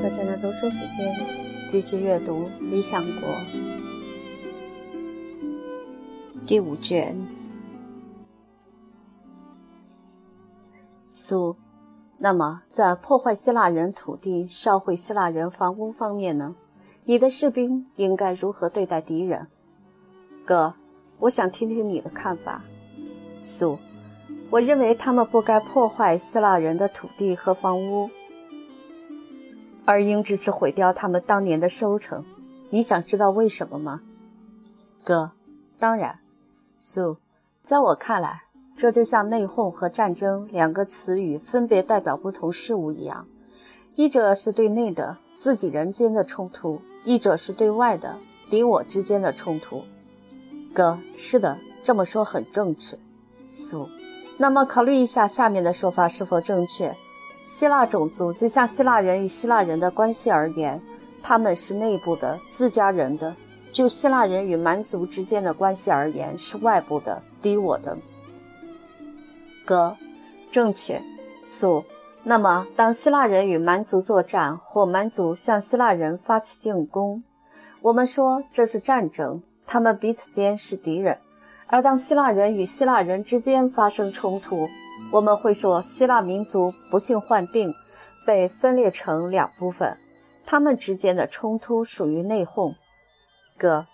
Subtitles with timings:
[0.00, 1.14] 小姐的读书时间，
[1.66, 3.28] 继续阅读《理想国》
[6.46, 7.14] 第五卷。
[11.06, 11.54] 苏，
[12.16, 16.56] 那么在破坏希腊人土地、烧毁希腊人房屋方面呢？
[17.04, 19.48] 你的士兵应该如何对待敌人？
[20.46, 20.72] 哥，
[21.18, 22.64] 我想听听你的看法。
[23.42, 23.78] 苏，
[24.48, 28.08] 我认为他们不该破坏希腊人的土地和房屋。
[29.84, 32.24] 而应只是毁掉他们当年的收成，
[32.70, 34.00] 你想知道为什么吗？
[35.02, 35.32] 哥，
[35.78, 36.18] 当然。
[36.78, 37.16] 苏，
[37.64, 38.44] 在我看来，
[38.76, 43.26] 这就像内讧和战争两个词语分别代表不同事物一样，
[43.96, 48.16] 一者是对内的自己人间的冲突，一者是对外的
[48.48, 49.82] 敌我之间的冲突。
[50.72, 52.98] 哥，是的，这么说很正确。
[53.52, 53.88] 苏，
[54.38, 56.96] 那么考虑一下下面的说法是否正确？
[57.42, 60.80] 希腊种族就像希腊人与希腊人的关系而言，
[61.22, 63.32] 他们是内部的自家人的；
[63.72, 67.96] 就希腊人与蛮族之间的关系而言，是外部的敌我的。
[69.64, 69.96] 哥，
[70.50, 71.00] 正确。
[71.42, 71.84] 苏，
[72.22, 77.22] 那么当希腊人与蛮族作战，或蛮族向希腊人发起进攻，
[77.80, 81.16] 我们说这是战争，他们彼此间是敌人；
[81.66, 84.68] 而当希腊人与希腊人之间发生冲突，
[85.12, 87.74] 我们会说，希腊民族不幸患病，
[88.24, 89.96] 被分裂成两部分，
[90.46, 92.74] 他们之间的冲突属于内讧。
[93.58, 93.86] 哥，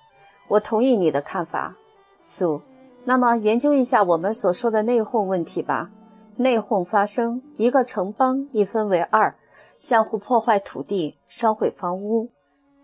[0.48, 1.74] 我同意你的看法。
[2.18, 2.62] 苏，
[3.04, 5.90] 那么研究一下我们所说的内讧问题吧。
[6.36, 9.34] 内讧发生，一个城邦一分为二，
[9.78, 12.28] 相互破坏土地，烧毁房屋，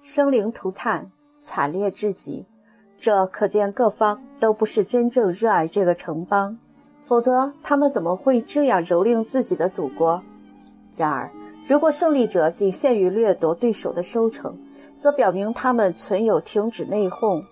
[0.01, 2.47] 生灵涂炭，惨烈至极。
[2.99, 6.59] 这可见各方都不是真正热爱这个城邦。
[7.05, 10.23] 否则，他们怎么会这样蹂躏自己的祖国？
[10.97, 11.31] 然而，
[11.67, 14.57] 如果胜利者仅限于掠夺对手的收成，
[14.99, 17.45] 则表明他们存有停止内讧、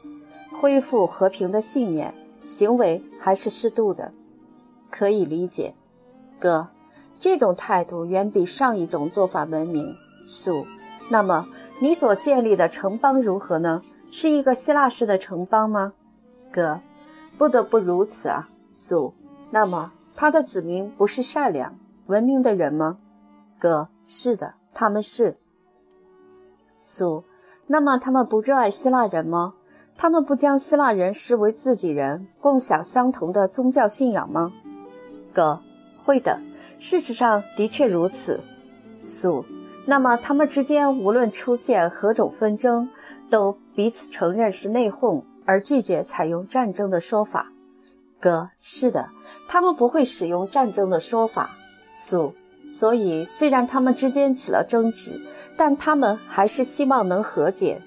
[0.52, 4.12] 恢复和平的信念，行为还是适度的，
[4.90, 5.74] 可以理解。
[6.38, 6.68] 哥，
[7.18, 9.94] 这种态度远比上一种做法文明。
[10.24, 10.64] 苏，
[11.10, 11.48] 那么
[11.80, 13.82] 你所建立的城邦如何呢？
[14.12, 15.92] 是一个希腊式的城邦吗？
[16.52, 16.80] 哥，
[17.38, 18.48] 不得不如此啊。
[18.70, 19.14] 苏。
[19.50, 22.98] 那么，他的子民不是善良、文明的人吗？
[23.58, 25.36] 哥，是的，他们是。
[26.76, 27.24] 苏，
[27.66, 29.54] 那么他们不热爱希腊人吗？
[29.96, 34.52] 他们不将希腊人视为自己人，共享相同的宗教信仰吗？
[35.34, 35.60] 哥，
[35.98, 36.40] 会的，
[36.78, 38.40] 事实上的确如此。
[39.02, 39.44] 苏，
[39.86, 42.88] 那么他们之间无论出现何种纷争，
[43.28, 47.52] 都彼此承认是内讧，而拒绝采用战争的说法。
[48.20, 49.08] 哥，是的，
[49.48, 51.56] 他们不会使用战争的说法。
[51.90, 52.34] 苏，
[52.66, 55.20] 所以虽然他们之间起了争执，
[55.56, 57.80] 但他们还是希望能和解。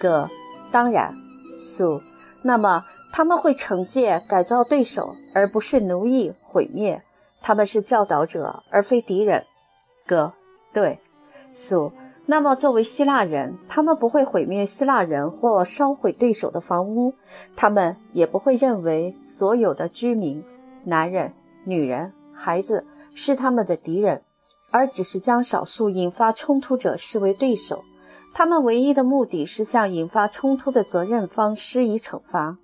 [0.00, 0.28] 哥，
[0.70, 1.14] 当然。
[1.56, 2.02] 苏，
[2.42, 7.02] 那么他们会惩戒、改造对手，而不是奴役、毁灭。
[7.40, 9.44] 他们是教导者，而非敌人。
[10.06, 10.32] 哥，
[10.72, 11.00] 对。
[11.52, 11.92] 苏。
[12.32, 17.12] 那么，作为希腊人，他们不会毁灭希腊人或烧毁对手的房屋，
[17.54, 20.42] 他们也不会认为所有的居民、
[20.84, 21.34] 男人、
[21.66, 24.22] 女人、孩子是他们的敌人，
[24.70, 27.84] 而只是将少数引发冲突者视为对手。
[28.32, 32.56] 他们唯一的目的是向引发冲突的责任方施以惩罚。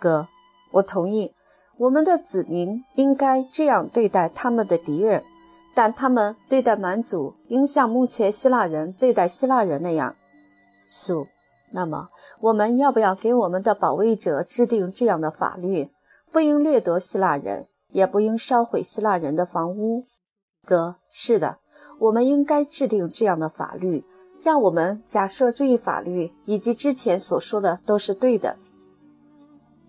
[0.00, 0.26] 哥，
[0.72, 1.32] 我同意，
[1.78, 5.22] 我们的子民应该这样对待他们的敌人。
[5.76, 10.16] 但他们对待蛮族，应像目前希腊人对待希腊人那样。
[10.88, 11.26] 苏，
[11.70, 12.08] 那么
[12.40, 15.90] 我们要不要给我们的保卫者制定这样的法律？
[16.32, 20.06] 不应掠夺希腊人，也不应烧毁希腊人的房屋。
[20.64, 21.58] 哥，是的，
[21.98, 24.06] 我们应该制定这样的法律。
[24.42, 28.56] 让我们假设这一法律以及之前所说的都是对的。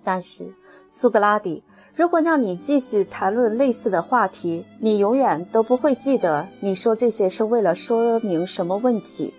[0.03, 0.53] 但是，
[0.91, 1.63] 苏格拉底。
[1.97, 9.33] 如果让你继续谈论类似的话题，你永远都不会记得你说这些是为了说明什么问题。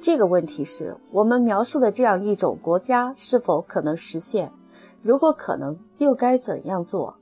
[0.00, 4.50] 这个问题是我们描述的这样一种国家是否可能实现？
[5.02, 7.16] 如果可能，又该怎样做？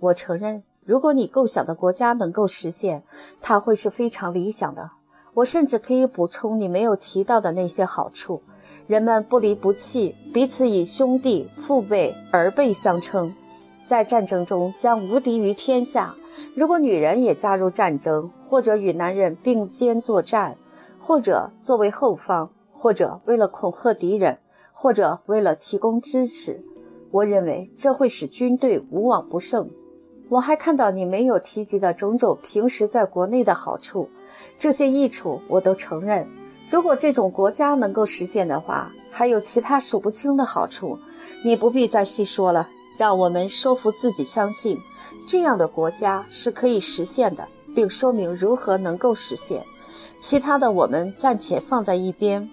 [0.00, 3.04] 我承认，如果你构想的国家能够实现，
[3.40, 4.90] 它会是非常理想的。
[5.34, 8.42] 我甚至可以补充你没有提到的那些好处：
[8.88, 13.32] 人们不离不弃，彼此以兄弟、父辈、儿辈相称。
[13.88, 16.14] 在战争中将无敌于天下。
[16.54, 20.58] 如果女人也加入战争，或者与男人并肩作战，
[21.00, 24.40] 或者作为后方，或者为了恐吓敌人，
[24.74, 26.62] 或者为了提供支持，
[27.10, 29.70] 我认为这会使军队无往不胜。
[30.28, 34.10] 我还看到你没有提及的种种平时在国内的好处，
[34.58, 36.28] 这些益处我都承认。
[36.68, 40.98] 如果这种国家能够实现的话，还有其他数不清的好处，
[41.42, 42.68] 你不必再细说了。
[42.98, 44.78] 让我们说服自己相信，
[45.26, 49.64] 这样的国家是可以实现的，并说明如何能够实现。
[50.20, 52.50] 其他的我们暂且放在一边。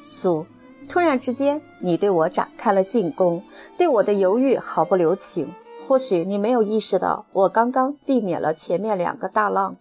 [0.00, 0.46] 苏，
[0.88, 3.42] 突然之间，你对我展开了进攻，
[3.76, 5.54] 对我的犹豫毫不留情。
[5.86, 9.76] 或许你没有意识到，我刚刚避免了前面两个大浪，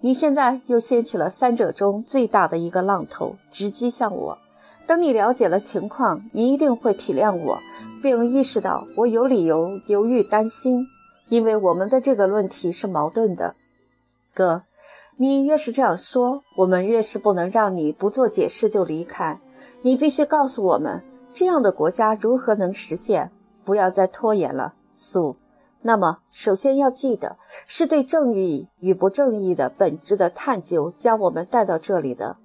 [0.00, 4.38] 你现在又掀起了三者中最大的一个浪头，直击向我。
[4.86, 7.58] 等你了解了情况，你一定会体谅我，
[8.02, 10.86] 并意识到我有理由犹豫担心，
[11.28, 13.54] 因为我们的这个论题是矛盾的。
[14.34, 14.62] 哥，
[15.16, 19.40] 你越是这样说，我们越是不能让你不做解释就离开。
[19.82, 21.02] 你必须告诉我们，
[21.32, 23.30] 这样的国家如何能实现？
[23.64, 25.36] 不要再拖延了，苏。
[25.82, 27.36] 那么，首先要记得，
[27.66, 32.36] 是对正义与不正义的本质的探究将我们带到这里的。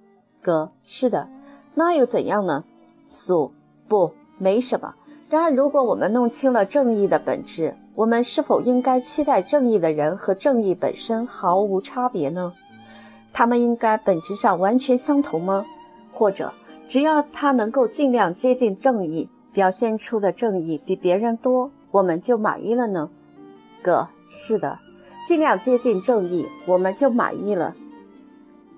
[0.42, 1.28] 哥，是的。
[1.74, 2.64] 那又怎样呢？
[3.06, 3.52] 苏
[3.88, 4.94] 不，没什么。
[5.30, 12.54] 然而，如果我们弄清了正义的本质，我们是否应该期待正义的人和正义本身毫无差别呢？
[13.32, 15.66] 他们应该本质上完全相同吗？
[16.12, 16.52] 或者，
[16.88, 23.10] 只要他能够尽量接近正义，表现出的正义比别人多，我们就满意了呢？
[23.82, 24.78] 哥，是的，
[25.26, 27.74] 尽量接近正义，我们就满意了。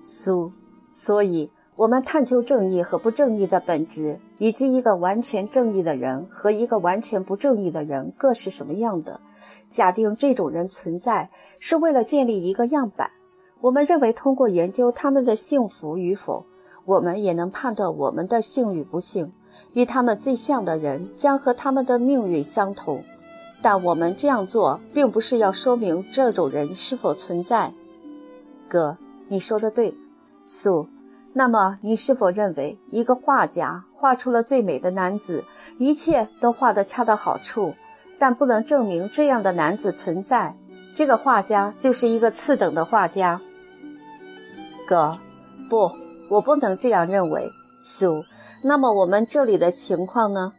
[0.01, 0.51] 苏，
[0.89, 1.49] 所以。
[1.81, 9.19] 我们探求正义和不正义的本质，以及一个完全正义的人和一个完全不正义的人各是什么样的。
[9.71, 13.09] 假定这种人存在，是为了建立一个样板。
[13.61, 16.45] 我们认为，通过研究他们的幸福与否，
[16.85, 19.33] 我们也能判断我们的幸与不幸。
[19.73, 23.03] 与他们最像的人将和他们的命运相同，
[23.59, 27.73] 但我们这样做并不是要说明这种人是否存在。
[28.69, 28.99] 哥，
[29.29, 29.95] 你说的对，
[30.45, 30.87] 苏。
[31.33, 35.45] 那么，你是否认为一个画家画出了最美的男子，
[35.77, 37.73] 一切都画得恰到好处，
[38.19, 40.55] 但不能证明这样的男子存在？
[40.93, 43.39] 这个画家就是一个次等的画家。
[44.85, 45.17] 哥，
[45.69, 45.89] 不，
[46.29, 47.49] 我不能这样认为。
[47.79, 48.25] 苏，
[48.63, 50.53] 那么我们这里的情况呢？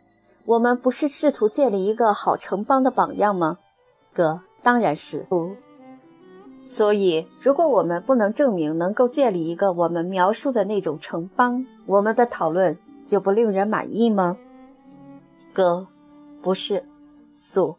[0.47, 3.59] 我们不是试图建立一个好城邦的榜样吗？
[4.15, 5.27] 哥，当然是。
[5.29, 5.55] 不。
[6.73, 14.39] 所以，如果我们不能证明能够建立一个我们描述的那种城邦，我们的讨论就不令人满意吗？
[15.53, 15.87] 哥，
[16.41, 16.83] 不是，
[17.35, 17.77] 素，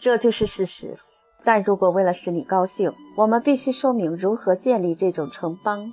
[0.00, 0.96] 这就是事实。
[1.44, 5.92] 但如果为了使你高兴，我们必须说明如何建立这种城邦，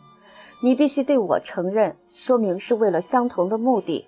[0.64, 4.08] 你必须对我承认，说明是为了相同的目的。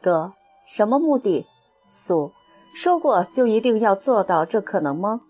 [0.00, 0.34] 哥，
[0.64, 1.44] 什么目的？
[1.88, 2.30] 素，
[2.72, 5.22] 说过就一定要做到，这可能吗？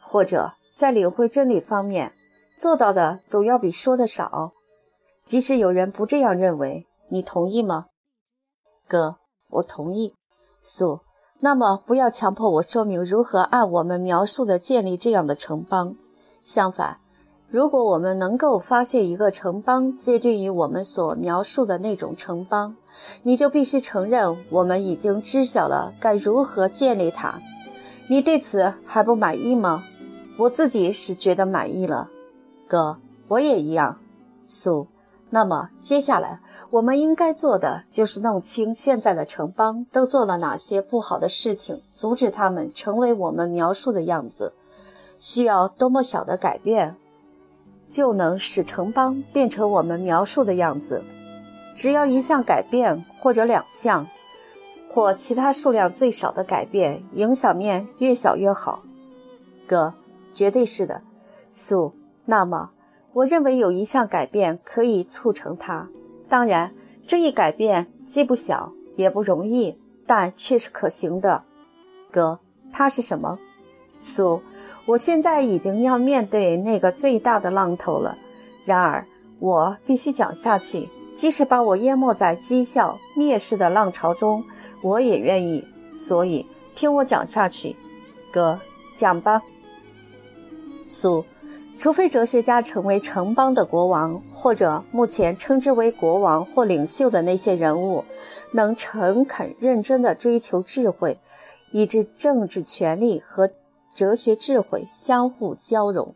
[0.00, 0.54] 或者？
[0.74, 2.12] 在领会真理方面，
[2.58, 4.52] 做到的总要比说的少。
[5.24, 7.86] 即使有人不这样认为，你同意吗？
[8.88, 9.16] 哥，
[9.50, 10.14] 我同意。
[10.60, 11.00] 素，
[11.40, 15.94] 那么不要强迫我说明如何按我们描述的建立这样的城邦。
[16.42, 16.98] 相反，
[17.48, 22.76] 如果我们能够发现一个城邦接近于我们所描述的那种城邦，
[23.22, 27.40] 你就必须承认我们已经知晓了该如何建立它。
[28.08, 29.84] 你对此还不满意吗？
[30.36, 32.10] 我自己是觉得满意了，
[32.66, 32.98] 哥，
[33.28, 33.98] 我也一样。
[34.46, 34.88] 苏，
[35.30, 44.52] 那么接下来我们应该做的就是弄清现在的城邦都做了哪些不好的事情，阻止他们成为我们描述的样子。
[45.18, 46.96] 需要多么小的改变，
[47.88, 51.04] 就能使城邦变成我们描述的样子？
[51.76, 54.06] 只要一项改变，或者两项，
[54.90, 58.82] 或其他数量最少的改变，影响面越小越好，
[59.66, 59.94] 哥。
[60.34, 61.02] 绝对是的，
[61.52, 61.94] 素。
[62.26, 62.70] 那么，
[63.12, 65.88] 我认为有一项改变可以促成它。
[66.28, 66.74] 当然，
[67.06, 71.44] 这一改变既不小也不容易，但却是可行的。
[72.10, 72.40] 哥，
[72.72, 73.38] 它是什么？
[73.98, 74.40] 苏，
[74.86, 78.16] 我现在已经要面对那个最大的浪头了。
[78.64, 79.06] 然而，
[79.38, 84.42] 我必须讲下去，即使把我淹没在讥笑、蔑视的浪潮中，
[84.80, 85.62] 我也愿意。
[85.94, 87.76] 所以，听我讲下去。
[88.32, 88.58] 哥，
[88.96, 89.42] 讲吧。
[90.84, 91.24] 苏，
[91.76, 98.04] 除非哲学家成为城邦的国王，或者目前称之为国王或领袖的那些人物，
[98.52, 101.18] 能诚恳认真地追求智慧，
[101.72, 103.50] 以致政治权力和
[103.94, 106.14] 哲学智慧相互交融，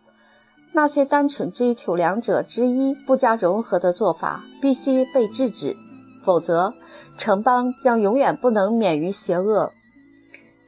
[0.72, 5.74] 那些单纯追求两者之一不加融合的做法必须被制止，
[6.22, 6.74] 否则
[7.16, 9.72] 城邦将永远不能免于邪恶。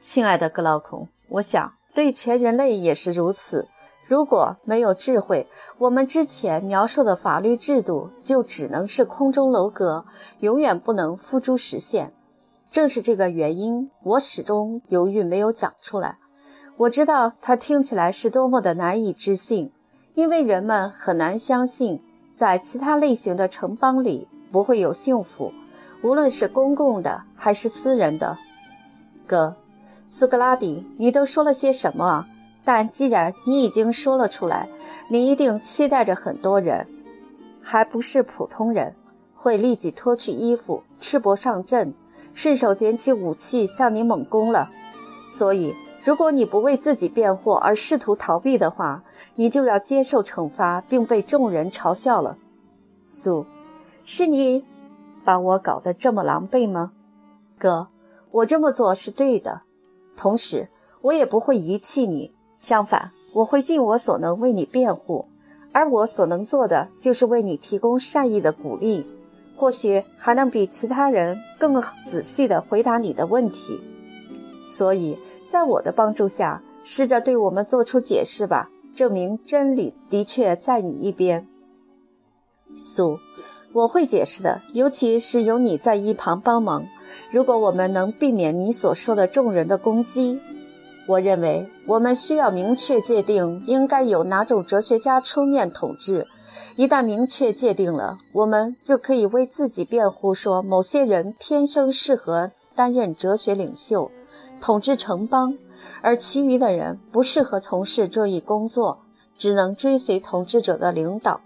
[0.01, 1.07] 亲爱的格劳孔。
[1.29, 3.69] 我想对全人类也是如此。
[4.11, 10.03] 如果没有智慧，我们之前描述的法律制度就只能是空中楼阁，
[10.41, 12.11] 永远不能付诸实现。
[12.69, 16.17] 正是这个原因，我始终犹豫没有讲出来。
[16.75, 19.71] 我知道它听起来是多么的难以置信，
[20.13, 22.03] 因为人们很难相信，
[22.35, 25.53] 在其他类型的城邦里不会有幸福，
[26.03, 28.37] 无论是公共的还是私人的。
[29.25, 29.55] 哥，
[30.09, 32.25] 苏格拉底，你都说了些什么？
[32.63, 34.69] 但既然你已经说了出来，
[35.09, 36.87] 你一定期待着很多人，
[37.61, 38.95] 还不是普通人，
[39.33, 41.93] 会立即脱去衣服，赤膊上阵，
[42.33, 44.69] 顺手捡起武器向你猛攻了。
[45.25, 45.75] 所以。
[46.03, 49.03] 如果你不为自己辩护而试图逃避的话，
[49.35, 52.37] 你就要接受惩罚，并被众人嘲笑了。
[53.03, 53.45] 苏，
[54.03, 54.65] 是你
[55.23, 56.93] 把我搞得这么狼狈吗？
[57.59, 57.89] 哥，
[58.31, 59.61] 我这么做是对的，
[60.17, 60.69] 同时
[61.03, 62.33] 我也不会遗弃你。
[62.61, 65.25] 相反，我会尽我所能为你辩护，
[65.71, 69.07] 而我所能做的就是为你提供善意的鼓励，
[69.55, 73.81] 或许还能比其他人更仔细地回答你的问题。
[74.67, 75.17] 所以。
[75.49, 81.45] 在我的帮助下，试着对我们做出解释吧，证明真理的确在你一边。
[82.73, 83.19] 苏，
[83.73, 86.85] 我会解释的，尤其是有你在一旁帮忙。
[87.31, 90.39] 如果我们能避免你所说的众人的攻击，
[91.07, 96.27] 我认为我们需要明确界定应该由哪种哲学家出面统治。
[96.75, 104.09] 一旦明确界定了，我们就可以为自己辩护，说某些人天生适合担任哲学领袖。
[104.61, 105.57] 统治城邦，
[106.01, 108.99] 而其余的人不适合从事这一工作，
[109.37, 111.41] 只能追随统治者的领导。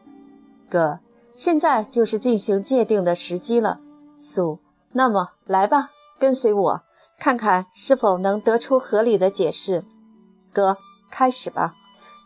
[0.69, 0.99] 哥，
[1.35, 3.79] 现在就是进行界定的时机了。
[4.17, 4.59] 苏，
[4.91, 6.81] 那么来吧，跟随我，
[7.19, 9.83] 看看是否能得出合理的解释。
[10.53, 10.77] 哥，
[11.09, 11.73] 开始吧。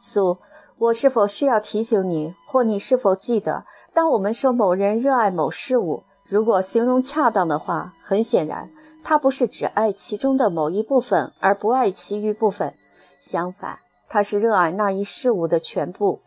[0.02, 0.38] 苏，
[0.78, 8.72] 我是否需要提醒你，或你是否记得，当我们说某人热爱某事物，如果形容恰当的话，很显然。
[9.04, 12.76] 他不是只爱其中的某一部分而不爱其余部分，
[13.20, 13.80] 相反，
[14.10, 16.22] 他是热爱那一事物的全部。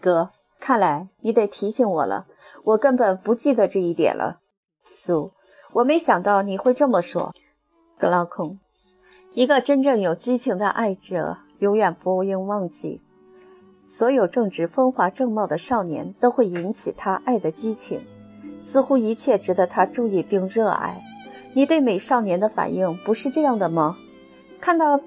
[0.00, 2.26] 哥，看来你得提醒我了，
[2.64, 4.40] 我根本不记得这一点了。
[4.84, 5.32] 苏，
[5.72, 7.32] 我没想到你会这么说。
[7.96, 8.58] 格劳孔，
[9.34, 13.00] 一个真正有激情的爱者永远不应忘记，
[13.84, 18.04] 所有正值风华正茂的少年都会引起他爱的激情，
[18.58, 21.02] 似乎一切值得他注意并热爱。
[21.54, 23.96] 你对美少年的反应不是这样的吗？
[24.60, 25.00] 看到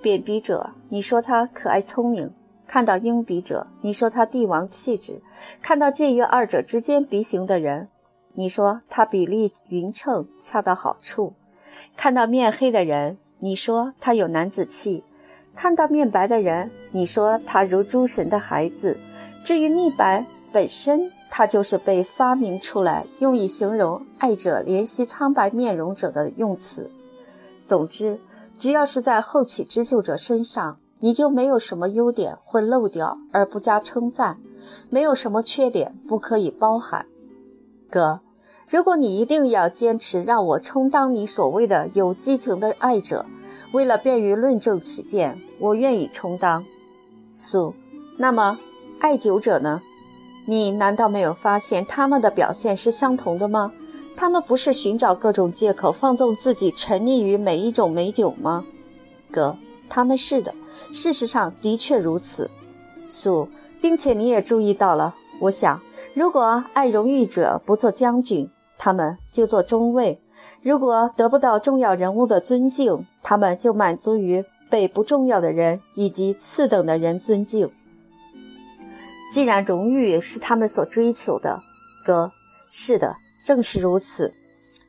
[0.00, 2.28] 扁鼻者，你说他可爱聪明；
[2.68, 5.20] 看到鹰鼻者，你说他帝王气质；
[5.60, 7.88] 看到介于二者之间鼻形的人，
[8.34, 11.34] 你说他比例匀称，恰到好处；
[11.96, 15.02] 看到面黑的人，你说他有男子气；
[15.54, 18.98] 看到面白的人，你说他如诸神的孩子。
[19.44, 26.90] 至于蜜白本身，它就是被发明出来用以形容爱者怜惜苍白面容者的用词。
[27.66, 28.20] 总之，
[28.58, 34.38] 只要是在后起之秀者身上，你就没有什么优点会漏掉而不加称赞，
[34.90, 37.06] 没有什么缺点不可以包含。
[37.90, 38.20] 哥，
[38.72, 43.26] 如果你一定要坚持让我充当你所谓的有激情的爱者，
[43.72, 46.64] 为了便于论证起见，我愿意充当。
[47.34, 47.74] 苏，
[48.16, 48.58] 那么
[48.98, 49.82] 爱酒者呢？
[50.46, 53.70] 你难道没有发现他们的表现是相同的吗？
[54.16, 58.64] 他们不是寻找各种借口放纵自己，沉溺于每一种美酒吗？
[59.30, 59.54] 哥，
[59.90, 60.54] 他们是的，
[60.94, 62.50] 事实上的确如此。
[63.06, 63.46] 苏，
[63.82, 65.14] 并且你也注意到了。
[65.40, 65.78] 我想，
[66.14, 68.48] 如果爱荣誉者不做将军，
[68.84, 70.18] 他们就做中尉；
[70.60, 77.70] 如果得不到重要人物的尊敬，他们就满足于被不重要的人以及次等的人尊敬。
[79.32, 81.60] 既然荣誉是他们所追求的，
[82.04, 82.32] 哥，
[82.72, 84.34] 是的，正是如此。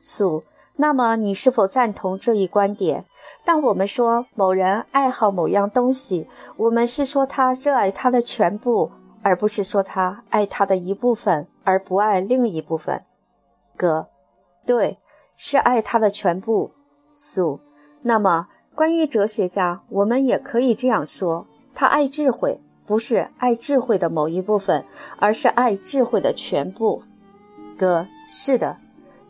[0.02, 0.42] 苏，
[0.74, 3.04] 那么你是否赞同这一观点？
[3.44, 8.90] 当我们说某人爱好某样东西，我们是说他热爱他的全部，
[9.22, 13.04] 而不是说他爱他的一部分而不爱另一部分。
[13.76, 14.08] 哥，
[14.66, 14.98] 对，
[15.36, 16.72] 是爱他的全部。
[17.12, 17.60] 苏，
[18.02, 22.60] 那么关于哲学家，我们也可以这样说：他爱智慧。
[22.86, 24.84] 不是爱智慧的某一部分，
[25.16, 27.02] 而是爱智慧的全部。
[27.78, 28.76] 哥，是的，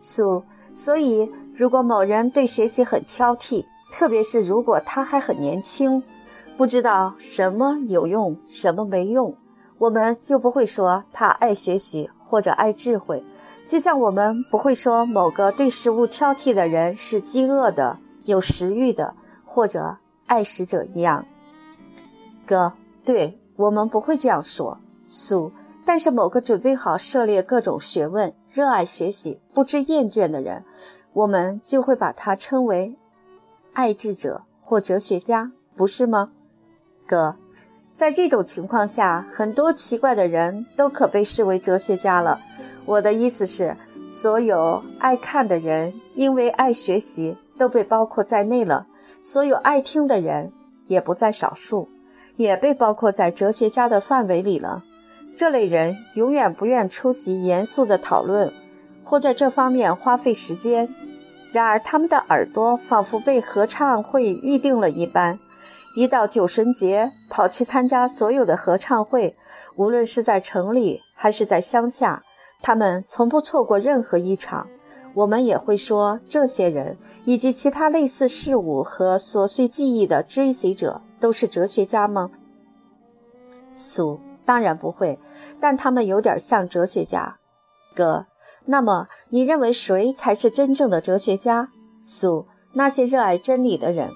[0.01, 0.43] 苏。
[0.73, 6.03] 所以，如果某人对学习很挑剔，特别是如果他还很年轻，
[6.57, 9.37] 不知道什么有用，什么没用，
[9.79, 13.23] 我们就不会说他爱学习或者爱智慧。
[13.67, 19.99] 就像我们不会说某个对食物挑剔的人是饥饿的、有食欲的，或者。
[20.27, 21.27] 爱食者一样。
[22.47, 22.73] 哥，
[23.05, 24.79] 对我们不会这样说。
[25.07, 25.53] 苏，
[25.85, 30.65] 但是某个准备好涉猎各种学问、热爱学习、不知厌倦的人，
[31.13, 32.97] 我们就会把他称为
[33.75, 36.31] 爱智者或哲学家，不是吗？
[37.07, 37.37] 哥，
[37.95, 42.41] 在这种情况下，很多奇怪的人都可被视为哲学家了。
[42.87, 43.77] 我的意思是，
[44.07, 48.87] 所有爱看的人，因为爱学习，都被包括在内了；
[49.23, 50.53] 所有爱听的人，
[50.87, 51.89] 也不在少数，
[52.37, 54.85] 也被包括在哲学家的范围里了。
[55.35, 58.53] 这类人永远不愿出席严肃的讨论，
[59.03, 60.89] 或在这方面花费时间。
[61.51, 65.39] 然而，他们的耳朵仿佛被合唱会预定了一般，
[65.97, 69.35] 一到九神节，跑去参加所有的合唱会，
[69.77, 72.23] 无论是在城里还是在乡下。
[72.67, 74.67] 他们从不错过任何一场。
[75.13, 82.31] 我们也会说，这些人以及其他类似事物和琐碎记忆的追随者都是哲学家吗？
[83.75, 85.19] 苏，当然不会，
[85.61, 87.37] 但他们有点像哲学家。
[87.95, 88.25] 哥，
[88.65, 91.69] 那么你认为谁才是真正的哲学家？
[92.03, 94.09] 苏，那些热爱真理的人。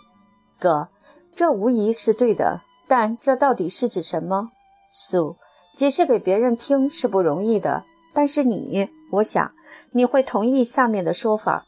[0.58, 0.88] 哥，
[1.34, 4.48] 这无疑是对的，但这到底是指什么？
[4.90, 5.36] 苏，
[5.76, 7.84] 解释给别人听是不容易的。
[8.18, 9.52] 但是你，我想
[9.92, 11.66] 你会同意下面的说法，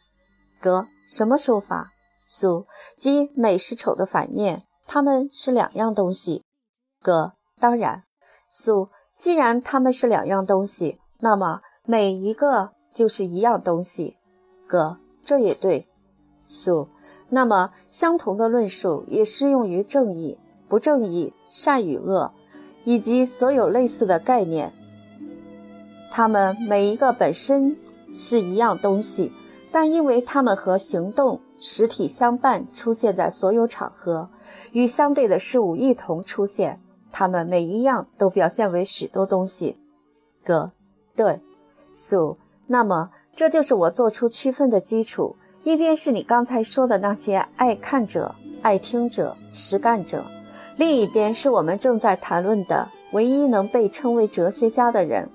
[0.60, 1.92] 哥，什么说法？
[2.26, 2.66] 苏，
[2.98, 6.42] 即美是丑的反面，它们是两样东西。
[7.00, 8.02] 哥，当然。
[8.50, 14.16] 苏，既然它们是两样东西，那么每一个就是一样东西。
[14.66, 15.86] 哥，这也对。
[16.48, 16.88] 苏，
[17.28, 20.36] 那么相同的论述也适用于正义、
[20.68, 22.32] 不正义、善与恶，
[22.82, 24.74] 以及所有类似的概念。
[26.10, 27.76] 它们每一个本身
[28.12, 29.32] 是一样东西，
[29.70, 34.28] 但因为它们和行动实体相伴，出现在所有场合，
[34.72, 36.80] 与相对的事物一同出现，
[37.12, 39.78] 它们每一样都表现为许多东西。
[40.44, 40.72] 哥，
[41.14, 41.40] 对，
[41.92, 45.36] 苏，那么这就是我做出区分的基础。
[45.62, 50.24] 一边是你刚才说的那些爱看者、爱听者、实干者，
[50.76, 55.28] 另一边是我们正在谈论的唯一能被称为哲学家的人。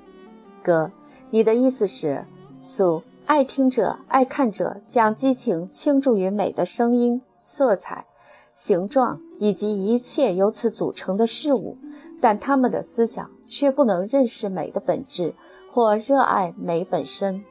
[0.65, 0.91] 哥，
[1.29, 2.25] 你的意思是，
[2.59, 8.07] 素爱听者、爱看者将激情倾注于美的声音、色彩、
[8.51, 11.77] 形状以及一切由此组成的事物，
[12.19, 15.35] 但他们的思想却不能认识美的本质
[15.69, 17.43] 或热爱美本身。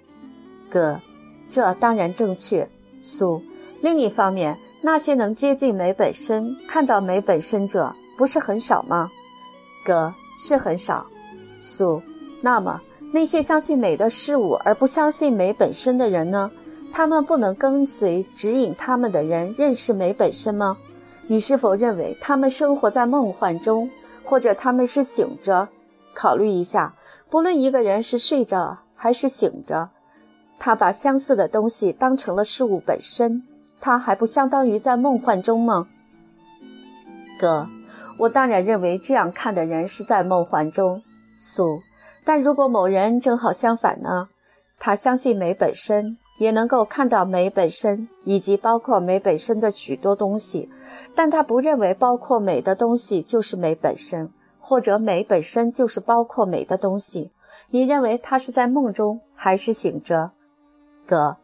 [0.69, 1.01] 哥，
[1.49, 2.69] 这当然正确。
[3.01, 3.43] 素，
[3.81, 9.09] 另一方面，那些能接近美本身、看到美本身者，不是很少吗？
[9.85, 11.07] 哥，是很少。
[11.61, 12.03] 素，
[12.43, 12.81] 那么。
[13.15, 16.51] 那些相信美的事物而不相信美本身的人呢？
[16.93, 20.77] 他们不能跟随指引他们的人认识美本身吗？
[21.29, 23.89] 你是否认为他们生活在梦幻中，
[24.25, 25.69] 或者他们是醒着？
[26.13, 26.97] 考虑一下，
[27.31, 29.91] 不论一个人是睡着还是醒着，
[30.59, 33.45] 他把相似的东西当成了事物本身，
[33.81, 35.87] 他还不相当于在梦幻中吗？
[37.39, 37.69] 哥，
[38.19, 41.01] 我当然认为这样看的人是在梦幻中。
[41.37, 41.79] 苏。
[42.25, 44.29] 但如果某人正好相反呢？
[44.79, 50.69] 他相信美本身，也能够看到美本身，以及包括美本身的许多东西，
[51.15, 57.31] 但他不认为包括美的东西就是美本身，或者美本身就是包括美的东西。
[57.71, 60.33] 你认为他是在梦中还是醒着？
[61.07, 61.37] 哥，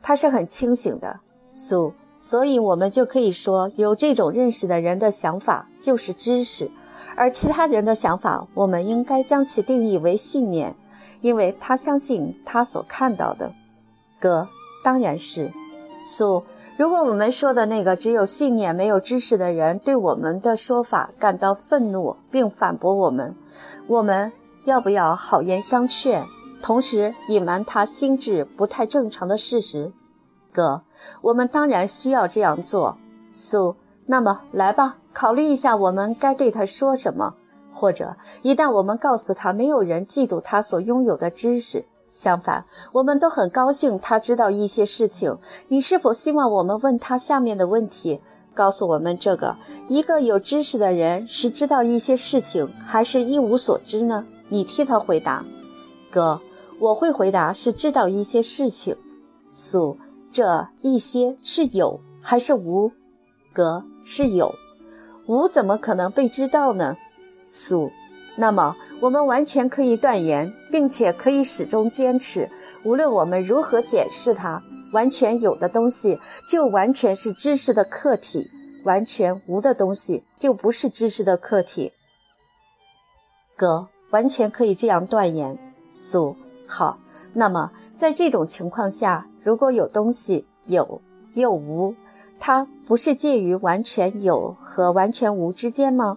[0.00, 1.20] 他是很清醒的。
[1.52, 6.70] 苏，所以我们就可以说，有这种认识的人的想法就是知识。
[7.14, 10.74] 而其他人的想法，我们应该将其定义为信念，
[11.20, 13.52] 因为他相信他所看到的。
[14.20, 14.48] 哥，
[14.84, 15.52] 当然是。
[16.04, 16.44] 苏，
[16.76, 23.34] 如果我们说的那个只有信念没有知识的人对我们的说法感到愤怒并反驳我们，
[23.86, 24.30] 我们
[24.64, 26.24] 要不要好言相劝，
[26.62, 29.92] 同时隐瞒他心智不太正常的事实？
[30.56, 30.80] 哥，
[31.20, 32.96] 我们当然需要这样做。
[33.34, 34.96] 苏，那么来吧。
[35.12, 37.34] 考虑一下，我们该对他说什么？
[37.70, 45.36] 或者，一旦我们告诉他没有人嫉妒他所拥有的知识，相反，我们都很高兴他知道一些事情，
[45.68, 48.22] 你是否希望我们问他下面的问题？
[48.54, 49.54] 告诉我们这个：
[49.90, 54.24] 一个有知识的人是知道一些事情，还是一无所知呢？
[54.48, 55.44] 你替他回答。
[56.10, 56.40] 哥，
[56.78, 58.96] 我会回答是知道一些事情。
[59.52, 59.98] 素，
[60.36, 62.92] 这一些是有还是无？
[63.54, 64.54] 格，是有。
[65.26, 66.94] 无怎么可能被知道呢？
[67.48, 67.90] 苏，
[68.36, 72.50] 那么我们完全可以断言，并且可以始终坚持，
[72.84, 78.46] 无论我们如何解释它，完全有的东西就完全是知识的客体，
[78.84, 81.94] 完全无的东西，就不是知识的客体。
[83.56, 85.58] 哥，完全可以这样断言。
[85.94, 86.36] 苏，
[86.68, 86.98] 好，
[87.38, 91.02] 那么在这种情况下，如果有东西有
[91.34, 91.94] 又无，
[92.40, 96.16] 它不是介于完全有和完全无之间吗？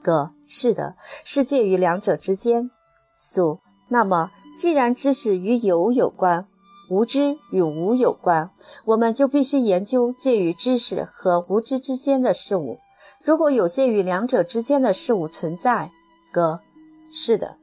[0.00, 2.70] 哥，是的，是介于两者之间。
[3.16, 6.46] 苏，那么既然知识与有有关，
[6.88, 8.50] 无知与无有关，
[8.84, 12.78] 我们就必须研究介于知识和无知之间的事物。
[13.24, 15.90] 如果有介于两者之间的事物存在，
[16.32, 16.60] 哥，
[17.10, 17.56] 是的。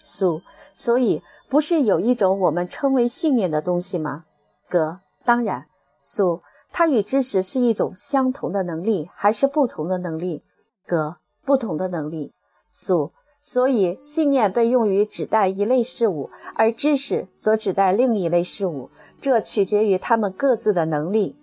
[0.00, 0.40] 苏，
[0.74, 4.24] 所以不是有一种我们称为信念的东西吗？
[4.68, 5.66] 格，当然。
[6.00, 10.44] 苏，它与知识是一种相同的能力，还是不同的能力？
[10.86, 12.32] 格，不同的能力。
[12.70, 13.12] 苏。
[13.40, 18.90] 所以，信念被用于指代一类事物，而知识则指代另一类事物。
[19.20, 21.38] 这取决于他们各自的能力。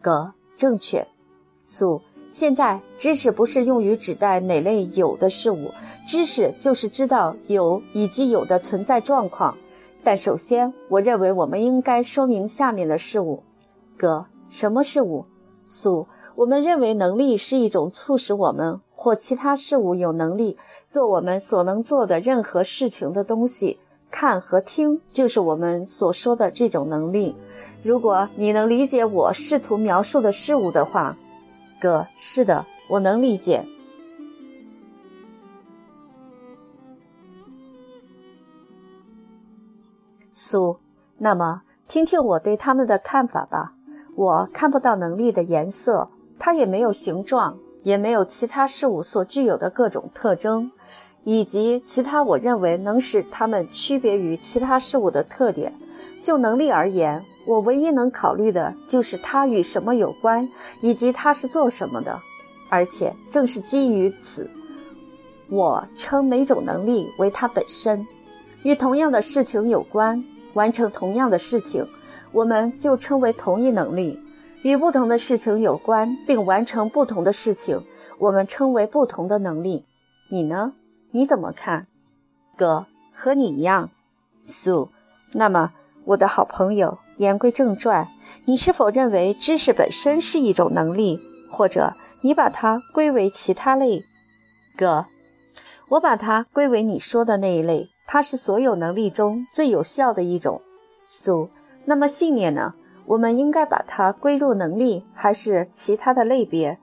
[0.00, 1.06] 格正确。
[1.62, 2.00] 素
[2.32, 5.70] 现在，知识不是用于指代哪类有的事物，
[6.06, 9.54] 知识就是知道有以及有的存在状况。
[10.02, 13.42] 但首先，我认为我们应该说明下面的事物。
[13.98, 15.26] 格什么事物？
[15.66, 18.80] 素我们认为能力是一种促使我们。
[18.94, 20.56] 或其他事物有能力
[20.88, 23.80] 做我们所能做的任何事情的东西，
[24.12, 27.34] 看和听就是我们所说的这种能力。
[27.82, 31.18] 如果你能理解我试图描述的事物的话，
[31.82, 33.66] 哥，是的，我能理解。
[40.30, 40.78] 苏，
[41.18, 43.74] 那么听听我对他们的看法吧。
[44.14, 47.58] 我看不到能力的颜色，它也没有形状。
[47.82, 50.70] 也没有其他事物所具有的各种特征，
[51.24, 55.74] 以及其他我认为能使它们区别于其他事物的特点。
[56.22, 60.48] 就能力而言，我唯一能考虑的就是它与什么有关，
[60.80, 62.20] 以及它是做什么的。
[62.68, 64.50] 而且正是基于此，
[65.48, 68.06] 我称每种能力为它本身，
[68.62, 70.24] 与同样的事情有关，
[70.54, 71.86] 完成同样的事情，
[72.32, 74.18] 我们就称为同一能力。
[74.62, 77.84] 与不同的事情有关，并完成不同的事情，
[78.18, 79.84] 我们称为不同的能力。
[80.30, 80.72] 你呢？
[81.10, 81.88] 你怎么看？
[82.56, 83.90] 哥，和你一样。
[84.44, 84.88] 苏，
[85.32, 85.72] 那么
[86.04, 88.08] 我的好朋友，言归正传，
[88.46, 94.04] 你是否认为知识本身是一种能力，或者你把它归为其他类？
[94.76, 95.06] 哥，
[95.90, 100.60] 我把它归为你说的那一类，它是所有能力中最有效的一种。
[101.08, 101.48] 苏，
[101.84, 102.74] 那么信念呢？
[103.06, 106.78] 我们应该把它归入能力，还是其他的类别？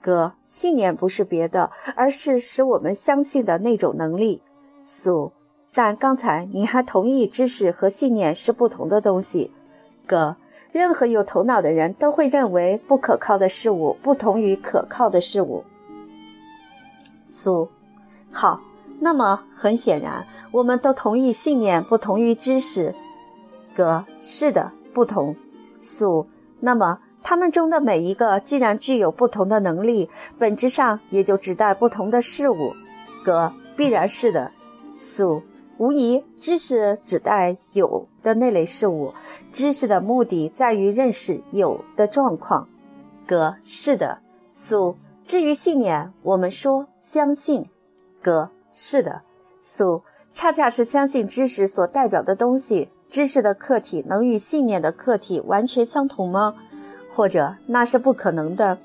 [0.00, 4.42] 哥，信念不是别的，而是使我们相信的那种能力。
[4.80, 5.32] 苏，
[5.74, 9.50] 但刚才你还同意知识和信念是不同的东西。
[10.10, 10.34] 哥，
[10.72, 15.62] 任何有头脑的人都会认为不可靠的事物不同于可靠的事物。
[17.22, 17.68] 苏，
[18.32, 18.60] 好，
[18.98, 22.92] 那么很显然，我们都同意信念不同于知识。
[23.72, 25.36] 哥，是的，不同。
[25.78, 26.26] 素，
[26.58, 32.74] 那么他们中的每一个既然具有不同的能力，本质上也就指代不同的事物。
[33.24, 34.50] 格必然是的。
[34.96, 35.44] 素，
[35.80, 39.14] 无疑，知识指代有的那类事物，
[39.50, 42.68] 知识的目的在于认识有的状况。
[43.26, 44.18] 格是的。
[44.50, 47.70] 素，至于信念，我们说相信。
[48.20, 49.22] 格是的。
[49.62, 52.90] 素，恰恰是相信知识所代表的东西。
[53.08, 56.56] 知识的客体能与信念的客体完全相同吗？
[57.10, 58.76] 或者那是不可能的？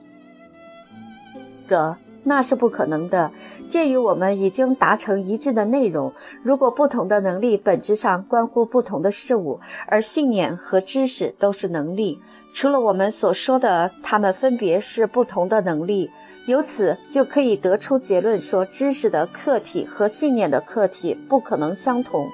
[1.68, 3.32] 个那是不可能的。
[3.70, 6.12] 鉴于我们已经达成一致的内容，
[6.44, 12.20] 如果不同的能力本质上关乎不同的事物，而信念和知识都是能力，
[12.54, 16.12] 除了我们所说的它们分别是不同的能力，
[16.48, 22.28] 由此就可以得出结论说，知识的客体和信念的客体不可能相同。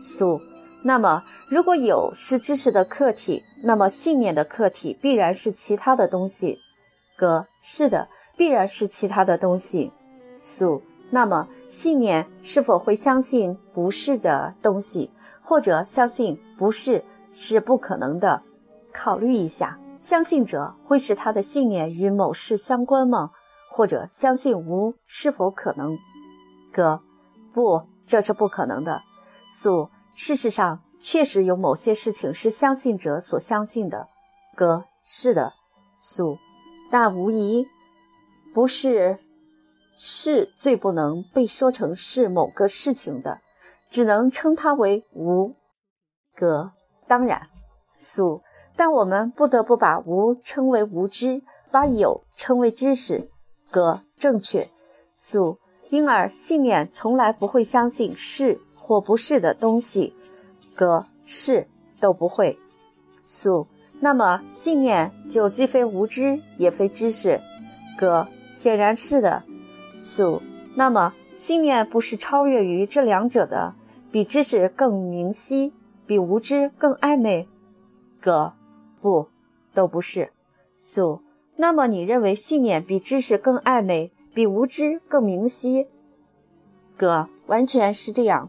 [0.00, 0.40] 苏。
[0.82, 6.58] 那么，如果有是知识的客体，那么信念的客体必然是其他的东西。
[7.18, 8.08] 哥，是的，
[8.40, 9.92] 必然是其他的东西。
[10.40, 15.10] 素，那么信念是否会相信不是的东西，
[15.42, 18.42] 或者相信不是是不可能的？
[18.94, 23.32] 考虑一下，相信者会使他的信念与某事相关吗？
[23.68, 25.98] 或者相信无是否可能？
[26.72, 27.02] 哥，
[27.52, 29.02] 不，这是不可能的。
[29.50, 29.90] 素。
[30.14, 34.08] 事实上，确实有某些事情是相信者所相信的。
[34.56, 35.52] 哥，是的，
[35.98, 36.38] 素，
[36.90, 37.66] 但无疑
[38.52, 39.18] 不是
[39.96, 43.40] 是最不能被说成是某个事情的，
[43.90, 45.54] 只能称它为无。
[46.34, 46.72] 格，
[47.06, 47.48] 当然，
[47.98, 48.42] 素，
[48.76, 53.30] 但我们不得不把无称为无知，把有称为知识。
[53.70, 54.68] 格正确。
[55.14, 55.58] 素，
[55.90, 60.14] 因而信念从来不会相信是或不是的东西。
[60.74, 61.68] 格是
[62.00, 62.58] 都不会。
[63.24, 63.66] 素，
[64.00, 67.40] 那么信念就既非无知，也非知识。
[67.98, 69.44] 格显然是的。
[69.96, 70.42] 素，
[70.74, 73.74] 那么信念不是超越于这两者的，
[74.10, 75.72] 比知识更明晰，
[76.06, 77.48] 比无知更暧昧。
[78.20, 78.52] 格
[79.00, 79.28] 不，
[79.72, 80.32] 都不是。
[80.76, 81.22] 素，
[81.56, 85.86] 那么你认为信念比知识更暧昧，比无知更明晰？
[86.96, 88.48] 格完全是这样。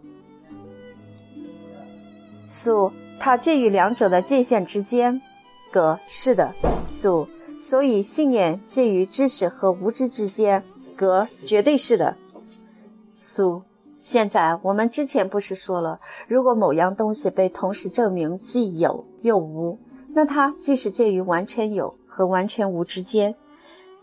[2.48, 5.22] 素，它介于两者的界限之间。
[5.72, 6.54] 格是的。
[6.84, 7.28] 素，
[7.62, 10.64] 所以信念介于知识和无知之间。
[10.96, 12.18] 格绝对是的。
[13.16, 13.62] 苏。
[13.96, 19.78] 现在我们之前不是说了，如果某样东西被同时证明既有又无，
[20.10, 23.36] 那它既是介于完全有和完全无之间，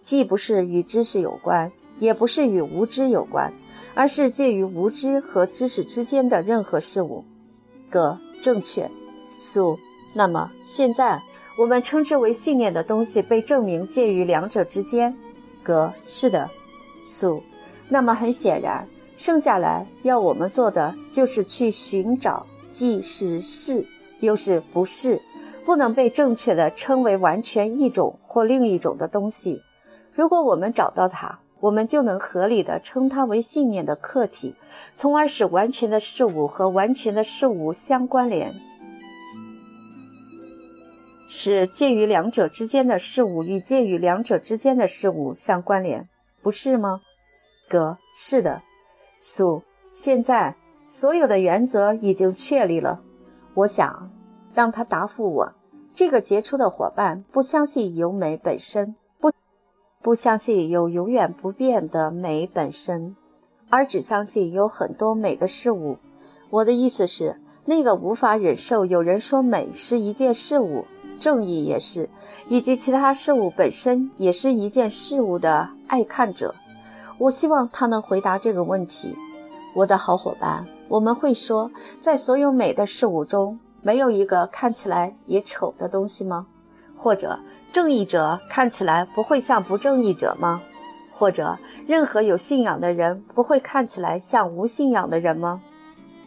[0.05, 3.53] 既不是与知识有关，也不是与无知有关，
[3.95, 7.25] 而是介于无知和知识之间的任何事物。
[7.91, 8.89] 格正确。
[9.37, 9.77] 苏。
[10.15, 11.23] 那么现在
[11.59, 15.13] 我们称之为信念的东西被证明介于两者之间。
[15.61, 16.49] 格是的。
[17.05, 17.43] 素。
[17.89, 18.87] 那么很显然。
[19.17, 23.85] 剩下来要我们做的就是去寻找，既是是，
[24.21, 25.21] 又是不是，
[25.65, 29.61] 不能被正确的称为完全一种或另一种的东西。
[30.15, 34.55] 如果我们找到它，我们就能合理的称它为信念的客体，
[34.95, 38.55] 从而使完全的事物和完全的事物相关联，
[41.31, 46.09] 使介于两者之间的事物与介于两者之间的事物相关联，
[46.43, 47.03] 不是吗？
[47.69, 48.63] 哥，是的。
[49.21, 49.63] 素，
[49.93, 50.57] 现在
[50.89, 53.03] 所有的原则已经确立了。
[53.53, 54.11] 我想
[54.55, 55.53] 让他答复我：
[55.95, 59.31] 这个杰出的伙伴不相信有美本身，不
[60.01, 63.15] 不相信有永远不变的美本身，
[63.69, 65.99] 而只相信有很多美的事物。
[66.51, 70.87] 我的意思是，那个无法忍受有人说美是一件事物，
[71.19, 72.09] 正义也是，
[72.49, 76.55] 以及其他事物本身也是一件事物的爱看者。
[77.19, 79.17] 我希望他能回答这个问题，
[79.75, 80.67] 我的好伙伴。
[80.89, 86.47] 我们会说，在所有美的事物中，没有一个看起来也丑的东西吗？
[86.97, 87.39] 或者，
[87.73, 90.63] 正义者看起来不会像不正义者吗？
[91.11, 95.61] 或者，任何有信仰的人不会看起来像无信仰的人吗？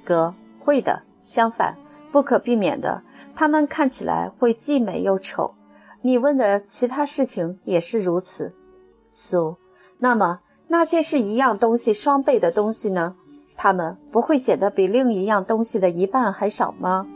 [0.04, 1.04] 哥，会的。
[1.23, 1.77] 相反，
[2.12, 3.04] 不可避免的，
[3.41, 5.56] 他们看起来会既美又丑。
[6.04, 8.54] 你问的其他事情也是如此。
[9.12, 9.58] 苏，
[9.97, 10.41] 那么。
[10.67, 13.15] 那些是一样东西双倍的东西呢？
[13.58, 17.08] 它们不会显得比另一样东西的一半还少吗？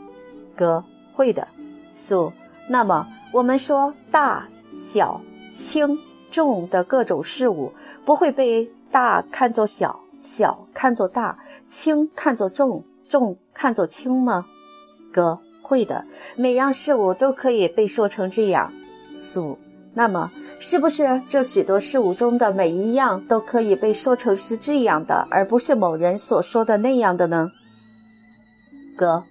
[0.56, 1.46] 哥，会的。
[1.92, 2.32] 苏，
[2.68, 5.20] 那么我们说大小、
[5.54, 5.96] 轻
[6.28, 7.72] 重的各种事物，
[8.04, 14.44] 不会被大看作小，小看作大，轻看作重，重看作轻吗？
[15.12, 16.04] 哥，会的。
[16.36, 18.72] 每样事物都可以被说成这样。
[19.10, 19.58] 素，
[19.94, 20.30] 那么。
[20.58, 27.52] 是不是这许多事物中的每一样都可以被说成是这样的，而不是某人所说的那样的呢？
[28.96, 29.24] 哥，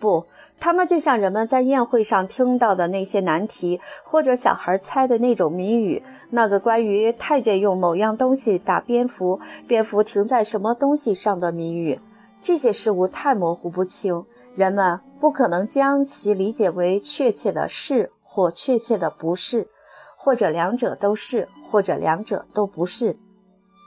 [0.00, 0.24] 不，
[0.58, 12.00] 他们就像人们在宴会上听到的那些难题，或者小孩猜的那种谜语，那个关于太监用某样东西打蝙蝠，蝙蝠停在什么东西上的谜语。
[12.42, 19.68] 这些事物太模糊不清，人们不可能将其理解为确切的是或确切的不是。
[20.14, 23.18] 或者两者都是，或者两者都不是。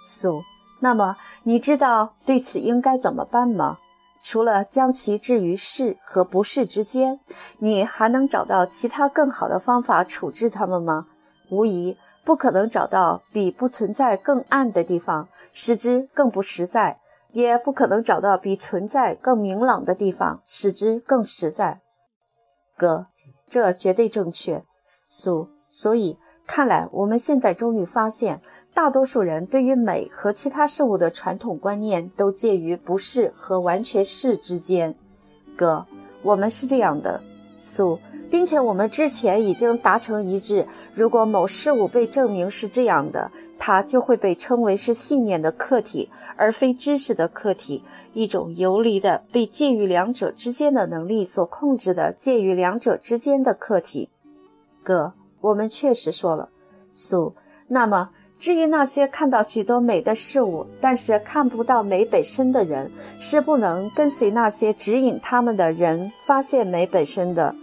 [0.04, 0.41] 素，
[0.82, 3.78] 那么你知道对此应该怎么办吗？
[4.21, 7.21] 除了将其置于是和不是之间，
[7.60, 11.06] 你还能找到其他更好的方法处置它们吗？
[11.49, 16.97] 无疑，不可能找到比不存在更暗的地方，使之更不实在；
[17.36, 21.82] 也不可能找到比存在更明朗的地方，使之更实在。
[22.78, 23.08] 哥，
[23.50, 24.63] 这绝对正确。
[25.08, 26.17] 苏，所以。
[26.48, 28.39] 看来，我们现在终于发现，
[28.71, 34.95] 大多数人对于美和其他事物的传统观念都介于不是和完全是之间。
[35.58, 35.88] 哥，
[36.21, 37.19] 我们是这样的，
[37.58, 37.98] 苏，
[38.30, 54.10] 并且我们之前已经达成一致：如果某事物被证明是这样的，它就会被称为是信念的客体，而非知识的客体，一种游离的、被介于两者之间的能力所控制的介于两者之间的客体。
[54.84, 55.13] 哥。
[55.41, 56.50] 我们确实说了，
[56.91, 57.36] 苏。
[57.67, 67.56] 那么，至于那些看到许多美的事物，但是看不到美本身的人，是不能跟随那些指引他们的人发现美本身的。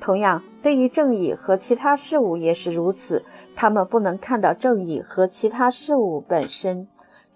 [0.00, 3.24] 同样，对于正义和其他事物也是如此。
[3.54, 6.88] 他们不能看到正义和其他事物本身。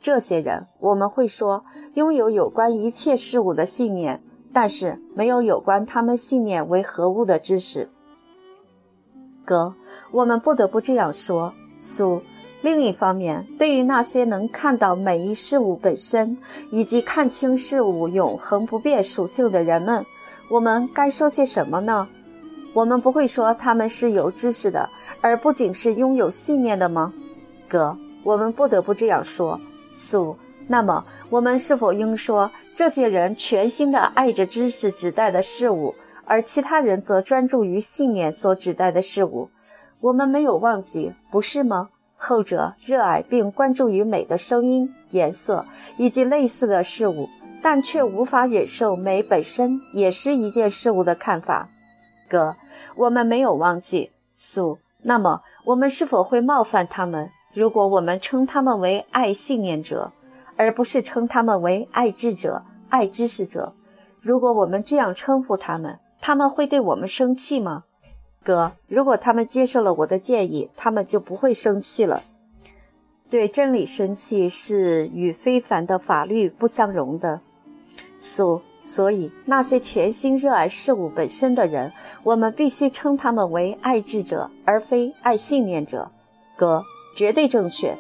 [0.03, 4.21] 这些人，我们会说，拥有有关一切事物的信念，
[4.53, 7.89] 但是没有有关他们信念为何物的知识。
[9.45, 9.77] 哥，
[10.11, 11.55] 我们不得不这样说。
[11.79, 12.21] 苏。
[12.63, 16.37] 另一方面，对于那些能看到每一事物本身，
[16.71, 20.05] 以及看清事物永恒不变属性的人们，
[20.49, 22.09] 我们该说些什么呢？
[22.73, 24.89] 我们不会说他们是有知识的，
[25.21, 27.13] 而不仅是拥有信念的吗？
[27.69, 29.61] 哥，我们不得不这样说。
[29.95, 30.37] 苏，
[30.69, 39.51] 那么我们是否应说，这些人全心的爱着知识指代的事物，而其他人则专注于信念所指代的事物？
[40.01, 41.91] 我们没有忘记，不是吗？
[42.17, 47.29] 后者热爱并关注于美的声音、颜色以及类似的事物，
[47.61, 51.69] 但却无法忍受美本身也是一件事物的看法。
[52.29, 52.57] 哥，
[52.97, 54.79] 我们没有忘记苏。
[55.03, 57.29] 那么，我们是否会冒犯他们？
[57.53, 60.13] 如果我们称他们为爱信念者，
[60.57, 63.75] 而不是称他们为爱智者、爱知识者？
[64.21, 67.85] 如果我们这样称呼他们，他们会对我们生气吗？
[68.45, 72.23] 哥，如果他们接受了我的建议，他们就不会生气了。
[73.29, 77.41] 对真理生气是与非凡的法律不相容的。
[78.19, 86.11] 所，所以那些全心热爱事物本身的人，我们必须称他们为爱智者，而非爱信念者。
[86.57, 86.85] 哥，
[87.15, 87.97] 绝对正确。